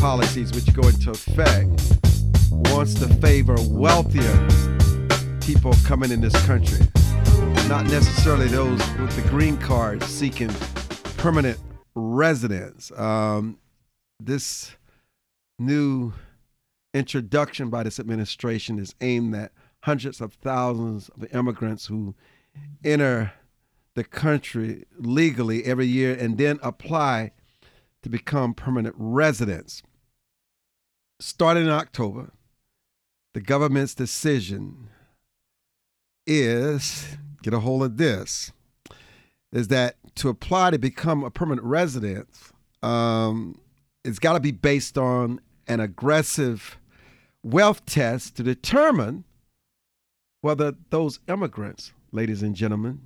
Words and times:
policies 0.00 0.50
which 0.52 0.72
go 0.74 0.88
into 0.88 1.10
effect 1.10 1.68
wants 2.72 2.94
to 2.94 3.06
favor 3.16 3.54
wealthier 3.68 4.48
people 5.42 5.74
coming 5.84 6.10
in 6.10 6.22
this 6.22 6.34
country, 6.46 6.78
not 7.68 7.84
necessarily 7.84 8.46
those 8.46 8.78
with 8.96 9.14
the 9.14 9.28
green 9.28 9.58
card 9.58 10.02
seeking 10.04 10.48
permanent 11.18 11.58
residence. 11.94 12.90
Um, 12.92 13.58
this 14.18 14.74
new 15.58 16.14
introduction 16.94 17.68
by 17.68 17.82
this 17.82 18.00
administration 18.00 18.78
is 18.78 18.94
aimed 19.02 19.34
at 19.34 19.52
hundreds 19.80 20.22
of 20.22 20.32
thousands 20.32 21.10
of 21.10 21.26
immigrants 21.34 21.86
who 21.86 22.14
enter 22.82 23.32
the 23.94 24.04
country 24.04 24.86
legally 24.96 25.62
every 25.66 25.86
year 25.86 26.16
and 26.18 26.38
then 26.38 26.58
apply 26.62 27.32
to 28.02 28.08
become 28.08 28.54
permanent 28.54 28.94
residents. 28.96 29.82
Starting 31.20 31.64
in 31.64 31.70
October, 31.70 32.32
the 33.34 33.42
government's 33.42 33.94
decision 33.94 34.88
is 36.26 37.16
get 37.42 37.52
a 37.52 37.60
hold 37.60 37.82
of 37.82 37.98
this 37.98 38.52
is 39.52 39.68
that 39.68 39.96
to 40.14 40.30
apply 40.30 40.70
to 40.70 40.78
become 40.78 41.22
a 41.22 41.30
permanent 41.30 41.66
resident, 41.66 42.26
um, 42.82 43.60
it's 44.02 44.18
got 44.18 44.32
to 44.32 44.40
be 44.40 44.50
based 44.50 44.96
on 44.96 45.40
an 45.66 45.78
aggressive 45.80 46.78
wealth 47.42 47.84
test 47.84 48.36
to 48.36 48.42
determine 48.42 49.24
whether 50.40 50.72
those 50.88 51.20
immigrants, 51.28 51.92
ladies 52.12 52.42
and 52.42 52.54
gentlemen, 52.54 53.00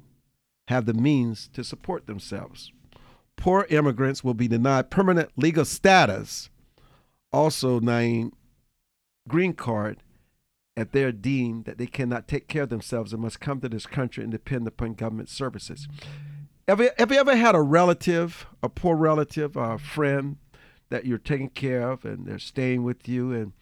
have 0.69 0.87
the 0.87 0.95
means 0.95 1.49
to 1.53 1.65
support 1.65 2.07
themselves. 2.07 2.71
Poor 3.37 3.67
immigrants 3.71 4.23
will 4.23 4.35
be 4.35 4.47
denied 4.47 4.89
permanent 4.89 5.31
legal 5.37 5.65
status, 5.65 6.49
also 7.35 7.81
named 7.81 8.33
green 9.29 9.53
card, 9.53 9.99
they 10.93 11.05
are 11.05 11.13
deemed 11.13 11.65
that 11.65 11.79
they 11.79 11.87
cannot 11.87 12.29
take 12.29 12.49
care 12.49 12.63
of 12.63 12.69
themselves 12.69 13.13
and 13.13 13.23
must 13.23 13.41
come 13.41 13.61
to 13.61 13.69
this 13.69 13.87
country 13.87 14.23
and 14.23 14.33
depend 14.33 14.67
upon 14.67 14.95
government 14.95 15.29
services. 15.29 15.89
Have 16.69 16.81
you, 16.81 16.91
have 16.99 17.13
you 17.13 17.19
ever 17.19 17.37
had 17.37 17.55
a 17.55 17.61
relative, 17.61 18.47
a 18.63 18.69
poor 18.69 18.97
relative, 18.97 19.57
a 19.57 19.79
friend 19.79 20.37
that 20.91 21.05
you're 21.05 21.19
taking 21.19 21.51
care 21.51 21.91
of 21.91 22.05
and 22.05 22.27
they're 22.27 22.39
staying 22.39 22.85
with 22.85 23.09
you 23.09 23.33
and 23.33 23.53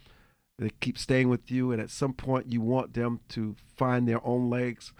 they 0.59 0.70
keep 0.81 0.98
staying 0.98 1.28
with 1.28 1.50
you 1.50 1.73
and 1.73 1.81
at 1.81 1.91
some 1.91 2.12
point 2.12 2.53
you 2.53 2.61
want 2.61 2.95
them 2.95 3.20
to 3.31 3.56
find 3.77 4.06
their 4.06 4.25
own 4.25 4.50
legs 4.50 4.93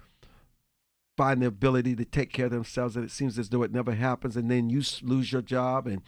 find 1.15 1.41
the 1.41 1.45
ability 1.45 1.95
to 1.95 2.05
take 2.05 2.33
care 2.33 2.45
of 2.45 2.51
themselves 2.51 2.95
and 2.95 3.05
it 3.05 3.11
seems 3.11 3.37
as 3.37 3.49
though 3.49 3.61
it 3.61 3.71
never 3.71 3.93
happens 3.93 4.35
and 4.35 4.49
then 4.49 4.69
you 4.69 4.81
lose 5.03 5.31
your 5.31 5.43
job 5.43 5.85
and 5.85 6.01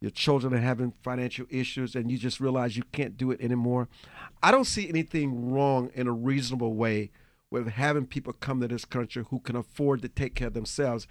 your 0.00 0.10
children 0.10 0.54
are 0.54 0.58
having 0.58 0.92
financial 1.02 1.46
issues 1.50 1.94
and 1.94 2.10
you 2.10 2.18
just 2.18 2.40
realize 2.40 2.76
you 2.76 2.84
can't 2.92 3.16
do 3.16 3.30
it 3.30 3.40
anymore 3.40 3.88
i 4.42 4.50
don't 4.50 4.64
see 4.64 4.88
anything 4.88 5.52
wrong 5.52 5.90
in 5.94 6.06
a 6.06 6.12
reasonable 6.12 6.74
way 6.74 7.10
with 7.50 7.68
having 7.68 8.06
people 8.06 8.32
come 8.32 8.60
to 8.60 8.68
this 8.68 8.84
country 8.84 9.24
who 9.30 9.40
can 9.40 9.56
afford 9.56 10.02
to 10.02 10.08
take 10.08 10.34
care 10.34 10.48
of 10.48 10.54
themselves 10.54 11.06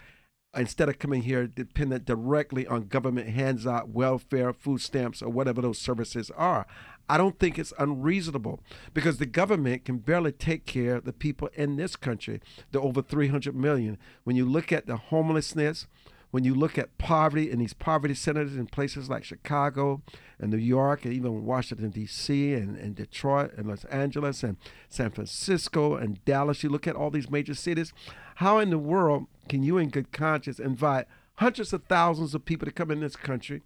instead 0.56 0.90
of 0.90 1.00
coming 1.00 1.23
here 1.23 1.48
dependent 1.48 2.06
directly 2.06 2.66
on 2.66 2.88
government 2.88 3.30
hands 3.30 3.68
out 3.68 3.90
welfare, 3.90 4.52
food 4.54 4.81
stamps, 4.81 5.22
or 5.22 5.30
whatever 5.30 5.62
those 5.62 5.78
services 5.78 6.31
are. 6.31 6.66
I 7.08 7.18
don't 7.18 7.40
think 7.40 7.58
it's 7.58 7.74
unreasonable 7.80 8.59
because 8.94 9.18
the 9.18 9.26
government 9.26 9.86
can 9.86 9.98
barely 9.98 10.31
take 10.31 10.66
care 10.66 10.98
of 10.98 11.06
the 11.06 11.14
people 11.14 11.50
in 11.56 11.76
this 11.76 11.96
country, 11.96 12.40
the 12.72 12.80
over 12.80 13.02
300 13.02 13.56
million. 13.56 13.98
When 14.24 14.36
you 14.36 14.46
look 14.46 14.72
at 14.72 14.86
the 14.86 14.98
homelessness, 14.98 15.88
when 16.31 16.44
you 16.44 16.53
look 16.53 16.77
at 16.77 16.97
poverty 16.97 17.49
in 17.49 17.59
these 17.59 17.73
poverty 17.73 18.13
centers 18.13 18.55
in 18.55 18.67
places 18.67 19.09
like 19.09 19.23
Chicago 19.23 20.01
and 20.40 20.51
New 20.51 20.57
York 20.57 21.03
and 21.03 21.13
even 21.13 21.44
Washington, 21.45 21.90
D.C., 21.90 22.53
and, 22.53 22.78
and 22.78 22.95
Detroit 22.95 23.51
and 23.57 23.67
Los 23.67 23.84
Angeles 23.85 24.44
and 24.44 24.57
San 24.89 25.09
Francisco 25.09 25.95
and 25.95 26.23
Dallas, 26.25 26.63
you 26.63 26.69
look 26.69 26.88
at 26.88 26.95
all 26.95 27.09
these 27.09 27.31
major 27.31 27.56
cities, 27.56 27.91
how 28.35 28.59
in 28.59 28.69
the 28.69 28.78
world 28.78 29.25
can 29.47 29.63
you, 29.63 29.78
in 29.78 29.89
good 29.89 30.12
conscience, 30.12 30.59
invite 30.59 31.06
hundreds 31.35 31.73
of 31.73 31.84
thousands 31.85 32.35
of 32.35 32.45
people 32.45 32.66
to 32.66 32.72
come 32.72 32.91
in 32.91 33.00
this 33.00 33.16
country 33.16 33.62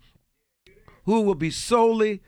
who 1.05 1.21
will 1.21 1.35
be 1.35 1.51
solely 1.51 2.21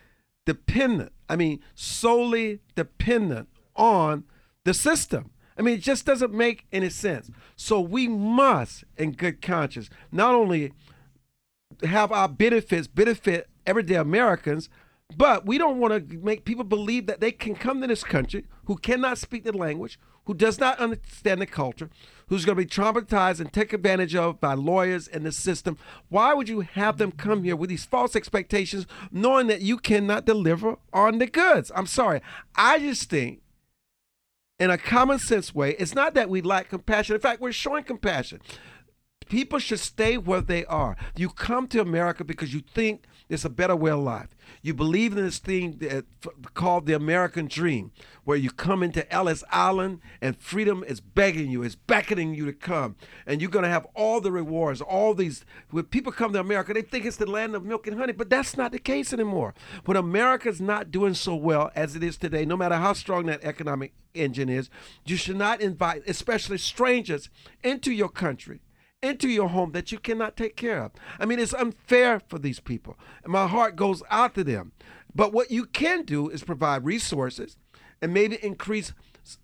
dependent, 0.45 1.13
I 1.29 1.37
mean, 1.37 1.61
solely 1.75 2.59
dependent 2.75 3.47
on 3.75 4.25
the 4.65 4.73
system? 4.73 5.31
I 5.57 5.61
mean, 5.61 5.75
it 5.75 5.81
just 5.81 6.05
doesn't 6.05 6.33
make 6.33 6.65
any 6.71 6.89
sense. 6.89 7.31
So 7.55 7.79
we 7.79 8.07
must, 8.07 8.83
in 8.97 9.13
good 9.13 9.41
conscience, 9.41 9.89
not 10.11 10.35
only 10.35 10.73
have 11.83 12.11
our 12.11 12.27
benefits 12.27 12.87
benefit 12.87 13.49
everyday 13.65 13.95
Americans, 13.95 14.69
but 15.15 15.45
we 15.45 15.57
don't 15.57 15.79
want 15.79 16.09
to 16.09 16.17
make 16.17 16.45
people 16.45 16.63
believe 16.63 17.05
that 17.07 17.19
they 17.19 17.31
can 17.31 17.55
come 17.55 17.81
to 17.81 17.87
this 17.87 18.03
country 18.03 18.45
who 18.65 18.75
cannot 18.77 19.17
speak 19.17 19.43
the 19.43 19.55
language, 19.55 19.99
who 20.25 20.33
does 20.33 20.59
not 20.59 20.79
understand 20.79 21.41
the 21.41 21.45
culture, 21.45 21.89
who's 22.27 22.43
going 22.43 22.57
to 22.57 22.63
be 22.63 22.69
traumatized 22.69 23.39
and 23.39 23.53
taken 23.53 23.75
advantage 23.75 24.15
of 24.15 24.41
by 24.41 24.55
lawyers 24.55 25.07
and 25.07 25.25
the 25.25 25.31
system. 25.31 25.77
Why 26.09 26.33
would 26.33 26.49
you 26.49 26.61
have 26.61 26.97
them 26.97 27.11
come 27.11 27.43
here 27.43 27.55
with 27.55 27.69
these 27.69 27.85
false 27.85 28.15
expectations, 28.15 28.87
knowing 29.11 29.47
that 29.47 29.61
you 29.61 29.77
cannot 29.77 30.25
deliver 30.25 30.77
on 30.91 31.19
the 31.19 31.27
goods? 31.27 31.71
I'm 31.75 31.87
sorry. 31.87 32.21
I 32.55 32.79
just 32.79 33.09
think 33.09 33.41
in 34.59 34.69
a 34.69 34.77
common 34.77 35.19
sense 35.19 35.53
way. 35.53 35.75
It's 35.77 35.95
not 35.95 36.13
that 36.13 36.29
we 36.29 36.41
lack 36.41 36.69
compassion. 36.69 37.15
In 37.15 37.21
fact, 37.21 37.41
we're 37.41 37.51
showing 37.51 37.83
compassion. 37.83 38.41
People 39.27 39.59
should 39.59 39.79
stay 39.79 40.17
where 40.17 40.41
they 40.41 40.65
are. 40.65 40.95
You 41.15 41.29
come 41.29 41.67
to 41.69 41.81
America 41.81 42.23
because 42.23 42.53
you 42.53 42.61
think 42.73 43.05
it's 43.29 43.45
a 43.45 43.49
better 43.49 43.75
way 43.75 43.91
of 43.91 43.99
life. 43.99 44.29
You 44.61 44.73
believe 44.73 45.17
in 45.17 45.23
this 45.23 45.39
thing 45.39 45.77
that, 45.79 46.05
called 46.53 46.85
the 46.85 46.93
American 46.93 47.47
dream, 47.47 47.91
where 48.23 48.37
you 48.37 48.51
come 48.51 48.83
into 48.83 49.11
Ellis 49.11 49.43
Island 49.51 49.99
and 50.21 50.37
freedom 50.37 50.83
is 50.83 50.99
begging 50.99 51.49
you, 51.49 51.63
is 51.63 51.75
beckoning 51.75 52.35
you 52.35 52.45
to 52.45 52.53
come. 52.53 52.95
And 53.25 53.41
you're 53.41 53.49
going 53.49 53.63
to 53.63 53.69
have 53.69 53.87
all 53.95 54.21
the 54.21 54.31
rewards, 54.31 54.81
all 54.81 55.13
these. 55.13 55.43
When 55.71 55.85
people 55.85 56.11
come 56.11 56.33
to 56.33 56.39
America, 56.39 56.73
they 56.73 56.81
think 56.81 57.05
it's 57.05 57.17
the 57.17 57.25
land 57.25 57.55
of 57.55 57.65
milk 57.65 57.87
and 57.87 57.97
honey, 57.97 58.13
but 58.13 58.29
that's 58.29 58.57
not 58.57 58.71
the 58.71 58.79
case 58.79 59.13
anymore. 59.13 59.53
When 59.85 59.97
America's 59.97 60.61
not 60.61 60.91
doing 60.91 61.13
so 61.15 61.35
well 61.35 61.71
as 61.75 61.95
it 61.95 62.03
is 62.03 62.17
today, 62.17 62.45
no 62.45 62.57
matter 62.57 62.75
how 62.75 62.93
strong 62.93 63.25
that 63.25 63.43
economic 63.43 63.93
engine 64.13 64.49
is, 64.49 64.69
you 65.05 65.15
should 65.15 65.37
not 65.37 65.61
invite, 65.61 66.03
especially 66.07 66.57
strangers, 66.57 67.29
into 67.63 67.91
your 67.91 68.09
country 68.09 68.61
into 69.01 69.29
your 69.29 69.49
home 69.49 69.71
that 69.71 69.91
you 69.91 69.99
cannot 69.99 70.35
take 70.35 70.55
care 70.55 70.83
of. 70.83 70.91
I 71.19 71.25
mean, 71.25 71.39
it's 71.39 71.53
unfair 71.53 72.19
for 72.19 72.39
these 72.39 72.59
people. 72.59 72.97
And 73.23 73.31
my 73.31 73.47
heart 73.47 73.75
goes 73.75 74.03
out 74.09 74.33
to 74.35 74.43
them. 74.43 74.71
But 75.13 75.31
what 75.31 75.51
you 75.51 75.65
can 75.65 76.03
do 76.03 76.29
is 76.29 76.43
provide 76.43 76.85
resources 76.85 77.57
and 78.01 78.13
maybe 78.13 78.43
increase 78.43 78.93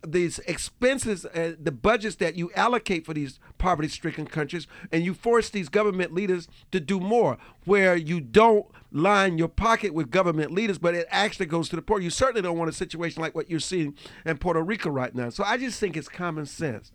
these 0.06 0.38
expenses, 0.40 1.26
uh, 1.26 1.54
the 1.60 1.72
budgets 1.72 2.18
that 2.18 2.36
you 2.36 2.52
allocate 2.56 3.06
for 3.06 3.14
these 3.16 3.40
poverty 3.58 3.88
stricken 3.88 4.28
countries, 4.28 4.68
and 4.92 5.04
you 5.04 5.14
force 5.14 5.50
these 5.50 5.70
government 5.70 6.14
leaders 6.14 6.48
to 6.72 6.80
do 6.80 7.00
more, 7.00 7.38
where 7.66 7.96
you 7.96 8.22
don't 8.22 8.68
line 8.92 9.40
your 9.40 9.48
pocket 9.48 9.94
with 9.94 10.12
government 10.12 10.52
leaders, 10.52 10.78
but 10.78 10.94
it 10.94 11.08
actually 11.10 11.48
goes 11.48 11.68
to 11.70 11.76
the 11.76 11.82
poor. 11.82 12.00
You 12.00 12.12
certainly 12.12 12.44
don't 12.44 12.60
want 12.60 12.70
a 12.70 12.74
situation 12.74 13.24
like 13.24 13.34
what 13.34 13.50
you're 13.50 13.60
seeing 13.60 13.96
in 14.24 14.38
Puerto 14.38 14.62
Rico 14.62 14.92
right 14.92 15.16
now. 15.16 15.30
So 15.30 15.44
I 15.44 15.58
just 15.58 15.80
think 15.80 15.98
it's 15.98 16.10
common 16.10 16.46
sense 16.46 16.92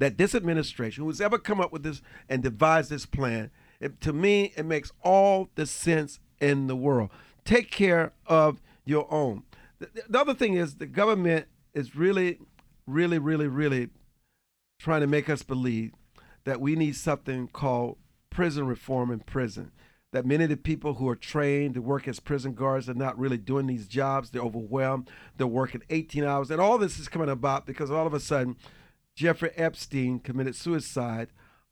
that 0.00 0.16
this 0.16 0.34
administration, 0.34 1.04
who's 1.04 1.20
ever 1.20 1.38
come 1.38 1.60
up 1.60 1.72
with 1.72 1.82
this 1.82 2.00
and 2.28 2.42
devised 2.42 2.90
this 2.90 3.04
plan, 3.04 3.50
it, 3.80 4.00
to 4.00 4.12
me, 4.12 4.52
it 4.56 4.64
makes 4.64 4.92
all 5.04 5.50
the 5.54 5.66
sense 5.66 6.20
in 6.40 6.66
the 6.66 6.74
world. 6.74 7.10
Take 7.44 7.70
care 7.70 8.12
of 8.26 8.60
your 8.86 9.06
own. 9.12 9.44
The, 9.78 9.88
the 10.08 10.18
other 10.18 10.34
thing 10.34 10.54
is 10.54 10.76
the 10.76 10.86
government 10.86 11.46
is 11.74 11.94
really, 11.94 12.38
really, 12.86 13.18
really, 13.18 13.46
really 13.46 13.90
trying 14.78 15.02
to 15.02 15.06
make 15.06 15.28
us 15.28 15.42
believe 15.42 15.92
that 16.44 16.62
we 16.62 16.76
need 16.76 16.96
something 16.96 17.48
called 17.48 17.98
prison 18.30 18.66
reform 18.66 19.10
in 19.10 19.20
prison. 19.20 19.70
That 20.12 20.24
many 20.24 20.44
of 20.44 20.50
the 20.50 20.56
people 20.56 20.94
who 20.94 21.08
are 21.10 21.14
trained 21.14 21.74
to 21.74 21.82
work 21.82 22.08
as 22.08 22.20
prison 22.20 22.54
guards 22.54 22.88
are 22.88 22.94
not 22.94 23.18
really 23.18 23.36
doing 23.36 23.66
these 23.66 23.86
jobs. 23.86 24.30
They're 24.30 24.42
overwhelmed. 24.42 25.10
They're 25.36 25.46
working 25.46 25.82
18 25.90 26.24
hours. 26.24 26.50
And 26.50 26.58
all 26.58 26.78
this 26.78 26.98
is 26.98 27.06
coming 27.06 27.28
about 27.28 27.66
because 27.66 27.90
all 27.90 28.06
of 28.06 28.14
a 28.14 28.18
sudden, 28.18 28.56
Jeffrey 29.14 29.50
Epstein 29.56 30.18
committed 30.20 30.54
suicide, 30.56 31.28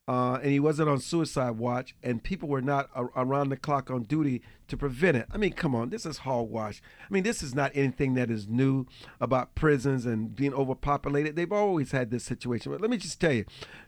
uh, 0.07 0.39
and 0.43 0.51
he 0.51 0.59
wasn't 0.61 0.89
on 0.89 0.99
suicide 0.99 1.53
watch, 1.53 1.95
and 2.03 2.23
people 2.23 2.49
were 2.49 2.63
not 2.63 2.89
a- 2.95 3.05
around 3.15 3.51
the 3.51 3.57
clock 3.57 3.91
on 3.91 4.03
duty 4.03 4.43
to 4.67 4.77
prevent 4.77 5.19
it. 5.19 5.27
I 5.31 5.37
mean, 5.37 5.53
come 5.53 5.75
on, 5.75 5.91
this 5.91 6.07
is 6.07 6.19
hogwash. 6.19 6.81
I 7.01 7.13
mean, 7.13 7.25
this 7.25 7.43
is 7.43 7.55
not 7.55 7.73
anything 7.75 8.15
that 8.15 8.31
is 8.31 8.49
new 8.49 8.87
about 9.21 9.55
prisons 9.55 10.07
and 10.07 10.35
being 10.35 10.55
overpopulated. 10.55 11.37
They've 11.37 11.53
always 11.53 11.93
had 11.93 12.11
this 12.11 12.25
situation. 12.25 12.73
But 12.73 12.81
let 12.81 12.91
me 12.91 12.97
just 12.97 13.21
tell 13.21 13.33
you, 13.33 13.45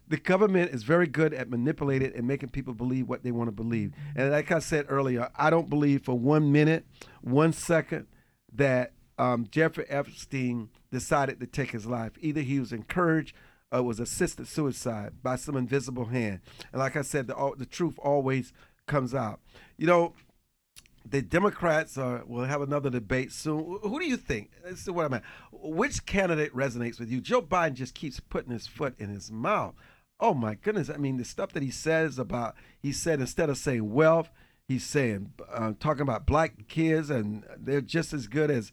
the 0.09 0.19
government 0.19 0.73
is 0.73 0.83
very 0.83 1.07
good 1.07 1.33
at 1.33 1.49
manipulating 1.49 2.13
and 2.15 2.27
making 2.27 2.51
people 2.51 2.75
believe 2.75 3.09
what 3.09 3.23
they 3.23 3.33
want 3.33 3.49
to 3.49 3.53
believe. 3.53 3.93
And 4.15 4.31
like 4.31 4.53
I 4.53 4.59
said 4.59 4.87
earlier, 4.89 5.31
I 5.37 5.49
don't 5.49 5.71
believe 5.71 6.03
for 6.05 6.19
one 6.19 6.53
minute, 6.53 6.85
one 7.23 7.53
second 7.55 8.07
that 8.55 8.93
um, 9.21 9.47
Jeffrey 9.51 9.85
Epstein 9.91 10.71
decided 10.91 11.41
to 11.41 11.47
take 11.47 11.73
his 11.73 11.85
life. 11.85 12.13
Either 12.21 12.41
he 12.41 12.59
was 12.59 12.73
encouraged 12.73 13.37
uh, 13.73 13.83
was 13.83 14.01
assisted 14.01 14.49
suicide 14.49 15.13
by 15.23 15.37
some 15.37 15.57
invisible 15.57 16.07
hand. 16.07 16.41
And 16.73 16.81
like 16.81 16.97
I 16.97 17.03
said, 17.03 17.27
the, 17.27 17.53
the 17.59 17.67
truth 17.67 17.99
always 17.99 18.55
comes 18.87 19.15
out. 19.15 19.41
You 19.77 19.87
know, 19.87 20.15
the 21.09 21.21
Democrats 21.21 21.99
are, 21.99 22.25
will 22.27 22.45
have 22.45 22.63
another 22.63 22.89
debate 22.89 23.31
soon. 23.31 23.79
Who 23.83 24.01
do 24.01 24.07
you 24.07 24.17
think? 24.17 24.53
This 24.65 24.81
is 24.81 24.91
what 24.91 25.05
I'm 25.05 25.15
at. 25.15 25.23
Which 25.53 26.07
candidate 26.07 26.55
resonates 26.55 26.99
with 26.99 27.11
you? 27.11 27.21
Joe 27.21 27.43
Biden 27.43 27.75
just 27.75 27.95
keeps 27.95 28.21
putting 28.21 28.53
his 28.53 28.67
foot 28.67 28.95
in 28.99 29.11
his 29.11 29.31
mouth. 29.31 29.75
Oh 30.19 30.35
my 30.35 30.55
goodness! 30.55 30.91
I 30.91 30.99
mean, 30.99 31.17
the 31.17 31.25
stuff 31.25 31.53
that 31.53 31.63
he 31.63 31.71
says 31.71 32.19
about 32.19 32.55
he 32.79 32.93
said 32.93 33.21
instead 33.21 33.49
of 33.49 33.57
saying 33.57 33.91
wealth, 33.91 34.31
he's 34.71 34.85
saying 34.85 35.33
uh, 35.53 35.73
talking 35.81 36.03
about 36.03 36.27
black 36.27 36.69
kids 36.69 37.11
and 37.11 37.43
they're 37.59 37.81
just 37.81 38.13
as 38.13 38.29
good 38.29 38.51
as 38.51 38.71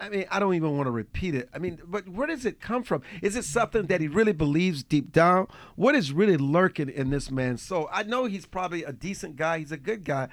I 0.00 0.08
mean, 0.08 0.24
I 0.30 0.38
don't 0.38 0.54
even 0.54 0.76
want 0.76 0.86
to 0.86 0.90
repeat 0.90 1.34
it. 1.34 1.50
I 1.52 1.58
mean, 1.58 1.78
but 1.86 2.08
where 2.08 2.26
does 2.26 2.46
it 2.46 2.58
come 2.58 2.82
from? 2.82 3.02
Is 3.20 3.36
it 3.36 3.44
something 3.44 3.86
that 3.86 4.00
he 4.00 4.08
really 4.08 4.32
believes 4.32 4.82
deep 4.82 5.12
down? 5.12 5.46
What 5.76 5.94
is 5.94 6.12
really 6.12 6.38
lurking 6.38 6.88
in 6.88 7.10
this 7.10 7.30
man's 7.30 7.60
soul? 7.60 7.88
I 7.92 8.02
know 8.04 8.24
he's 8.24 8.46
probably 8.46 8.82
a 8.82 8.92
decent 8.92 9.36
guy. 9.36 9.58
He's 9.58 9.72
a 9.72 9.76
good 9.76 10.04
guy. 10.04 10.28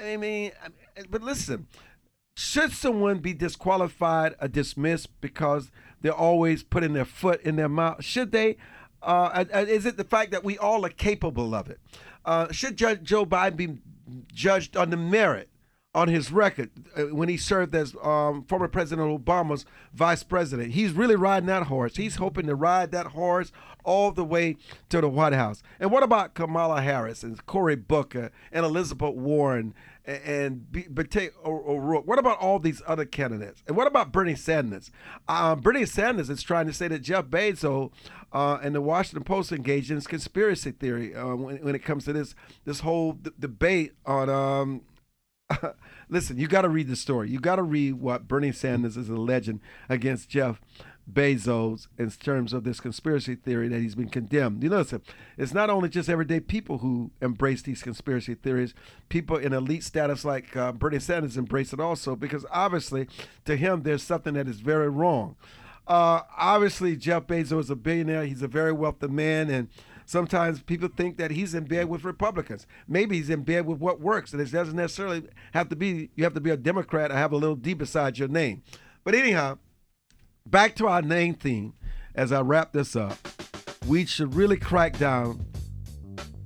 I 0.00 0.16
mean, 0.16 0.52
but 1.10 1.22
listen, 1.22 1.66
should 2.36 2.72
someone 2.72 3.18
be 3.18 3.34
disqualified 3.34 4.36
or 4.40 4.46
dismissed 4.46 5.20
because 5.20 5.72
they're 6.00 6.12
always 6.12 6.62
putting 6.62 6.92
their 6.92 7.04
foot 7.04 7.42
in 7.42 7.56
their 7.56 7.68
mouth? 7.68 8.04
Should 8.04 8.30
they? 8.30 8.56
Uh, 9.02 9.44
is 9.52 9.84
it 9.84 9.96
the 9.96 10.04
fact 10.04 10.30
that 10.30 10.44
we 10.44 10.56
all 10.58 10.86
are 10.86 10.90
capable 10.90 11.54
of 11.56 11.68
it? 11.68 11.80
Uh, 12.24 12.52
should 12.52 12.76
Judge 12.76 13.02
Joe 13.02 13.26
Biden 13.26 13.56
be 13.56 13.78
judged 14.32 14.76
on 14.76 14.90
the 14.90 14.96
merit 14.96 15.48
on 15.94 16.08
his 16.08 16.30
record 16.30 16.70
uh, 16.96 17.04
when 17.04 17.28
he 17.28 17.36
served 17.36 17.74
as 17.74 17.94
um, 18.02 18.44
former 18.44 18.68
President 18.68 19.24
Obama's 19.24 19.64
vice 19.94 20.22
president. 20.22 20.72
He's 20.72 20.92
really 20.92 21.16
riding 21.16 21.46
that 21.46 21.64
horse. 21.64 21.96
He's 21.96 22.16
hoping 22.16 22.46
to 22.46 22.54
ride 22.54 22.92
that 22.92 23.08
horse 23.08 23.52
all 23.84 24.12
the 24.12 24.24
way 24.24 24.56
to 24.90 25.00
the 25.00 25.08
White 25.08 25.32
House. 25.32 25.62
And 25.80 25.90
what 25.90 26.02
about 26.02 26.34
Kamala 26.34 26.82
Harris 26.82 27.22
and 27.22 27.44
Cory 27.46 27.74
Booker 27.74 28.30
and 28.52 28.66
Elizabeth 28.66 29.14
Warren 29.14 29.74
and, 30.04 30.66
and 30.74 31.34
O'Rourke? 31.44 32.06
What 32.06 32.18
about 32.18 32.38
all 32.38 32.58
these 32.58 32.82
other 32.86 33.06
candidates? 33.06 33.62
And 33.66 33.74
what 33.74 33.86
about 33.86 34.12
Bernie 34.12 34.34
Sanders? 34.34 34.90
Um, 35.26 35.60
Bernie 35.60 35.86
Sanders 35.86 36.28
is 36.28 36.42
trying 36.42 36.66
to 36.66 36.74
say 36.74 36.88
that 36.88 37.00
Jeff 37.00 37.26
Bezos 37.26 37.90
uh, 38.30 38.58
and 38.62 38.74
the 38.74 38.82
Washington 38.82 39.24
Post 39.24 39.52
engaged 39.52 39.90
in 39.90 39.98
conspiracy 40.02 40.70
theory 40.70 41.14
uh, 41.14 41.34
when, 41.34 41.56
when, 41.64 41.74
it 41.74 41.82
comes 41.82 42.04
to 42.04 42.12
this 42.12 42.34
this 42.66 42.80
whole 42.80 43.14
d- 43.14 43.30
debate 43.40 43.94
on 44.04 44.28
um, 44.28 44.82
listen, 46.08 46.38
you 46.38 46.48
got 46.48 46.62
to 46.62 46.68
read 46.68 46.88
the 46.88 46.96
story. 46.96 47.30
You 47.30 47.40
got 47.40 47.56
to 47.56 47.62
read 47.62 47.94
what 47.94 48.28
Bernie 48.28 48.52
Sanders 48.52 48.96
is 48.96 49.08
alleging 49.08 49.60
against 49.88 50.28
Jeff 50.28 50.60
Bezos 51.10 51.86
in 51.96 52.10
terms 52.10 52.52
of 52.52 52.64
this 52.64 52.80
conspiracy 52.80 53.34
theory 53.34 53.68
that 53.68 53.80
he's 53.80 53.94
been 53.94 54.10
condemned. 54.10 54.62
You 54.62 54.68
notice 54.68 55.00
it's 55.38 55.54
not 55.54 55.70
only 55.70 55.88
just 55.88 56.08
everyday 56.08 56.40
people 56.40 56.78
who 56.78 57.10
embrace 57.22 57.62
these 57.62 57.82
conspiracy 57.82 58.34
theories. 58.34 58.74
People 59.08 59.36
in 59.36 59.52
elite 59.54 59.84
status 59.84 60.24
like 60.24 60.54
uh, 60.54 60.72
Bernie 60.72 60.98
Sanders 60.98 61.36
embrace 61.38 61.72
it 61.72 61.80
also 61.80 62.14
because 62.14 62.44
obviously 62.50 63.08
to 63.46 63.56
him 63.56 63.82
there's 63.82 64.02
something 64.02 64.34
that 64.34 64.48
is 64.48 64.60
very 64.60 64.90
wrong. 64.90 65.36
Uh, 65.86 66.20
obviously, 66.36 66.94
Jeff 66.96 67.26
Bezos 67.26 67.60
is 67.60 67.70
a 67.70 67.76
billionaire. 67.76 68.26
He's 68.26 68.42
a 68.42 68.48
very 68.48 68.72
wealthy 68.72 69.08
man, 69.08 69.48
and 69.48 69.68
sometimes 70.08 70.62
people 70.62 70.88
think 70.88 71.18
that 71.18 71.30
he's 71.30 71.54
in 71.54 71.64
bed 71.64 71.88
with 71.88 72.02
Republicans. 72.02 72.66
Maybe 72.88 73.16
he's 73.16 73.28
in 73.28 73.42
bed 73.42 73.66
with 73.66 73.78
what 73.78 74.00
works, 74.00 74.32
and 74.32 74.40
it 74.40 74.50
doesn't 74.50 74.74
necessarily 74.74 75.24
have 75.52 75.68
to 75.68 75.76
be. 75.76 76.10
You 76.16 76.24
have 76.24 76.34
to 76.34 76.40
be 76.40 76.50
a 76.50 76.56
Democrat 76.56 77.10
or 77.10 77.14
have 77.14 77.32
a 77.32 77.36
little 77.36 77.56
D 77.56 77.74
beside 77.74 78.18
your 78.18 78.28
name. 78.28 78.62
But 79.04 79.14
anyhow, 79.14 79.58
back 80.46 80.74
to 80.76 80.88
our 80.88 81.02
name 81.02 81.34
theme. 81.34 81.74
As 82.14 82.32
I 82.32 82.40
wrap 82.40 82.72
this 82.72 82.96
up, 82.96 83.16
we 83.86 84.04
should 84.06 84.34
really 84.34 84.56
crack 84.56 84.98
down 84.98 85.46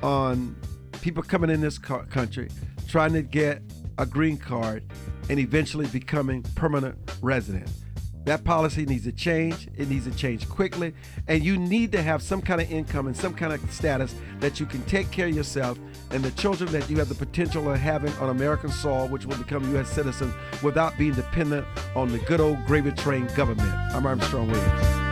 on 0.03 0.56
people 1.00 1.23
coming 1.23 1.49
in 1.49 1.61
this 1.61 1.79
country 1.79 2.50
trying 2.88 3.12
to 3.14 3.23
get 3.23 3.62
a 3.97 4.05
green 4.05 4.37
card 4.37 4.85
and 5.31 5.38
eventually 5.38 5.87
becoming 5.87 6.43
permanent 6.56 6.99
residents. 7.23 7.81
That 8.25 8.45
policy 8.45 8.87
needs 8.87 9.05
to 9.05 9.13
change. 9.13 9.69
It 9.77 9.89
needs 9.89 10.05
to 10.05 10.15
change 10.15 10.49
quickly. 10.49 10.95
And 11.29 11.43
you 11.43 11.59
need 11.59 11.93
to 11.93 12.03
have 12.03 12.23
some 12.23 12.41
kind 12.41 12.61
of 12.61 12.71
income 12.71 13.07
and 13.07 13.17
some 13.17 13.35
kind 13.35 13.53
of 13.53 13.73
status 13.73 14.15
that 14.41 14.61
you 14.61 14.67
can 14.67 14.83
take 14.83 15.11
care 15.11 15.27
of 15.27 15.35
yourself 15.35 15.79
and 16.11 16.23
the 16.23 16.31
children 16.33 16.71
that 16.73 16.89
you 16.89 16.99
have 16.99 17.09
the 17.09 17.15
potential 17.15 17.71
of 17.71 17.79
having 17.79 18.13
on 18.15 18.31
American 18.31 18.71
soil, 18.71 19.09
which 19.09 19.27
will 19.27 19.37
become 19.37 19.69
U.S. 19.75 19.89
citizens 19.89 20.35
without 20.63 20.97
being 20.99 21.15
dependent 21.15 21.67
on 21.97 22.13
the 22.13 22.19
good 22.19 22.41
old 22.41 22.65
gravy 22.67 22.93
train 22.93 23.27
government. 23.35 23.71
I'm 23.95 24.07
Armstrong 24.07 24.51
Williams. 24.51 25.12